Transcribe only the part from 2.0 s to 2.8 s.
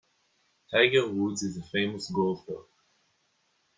golfer.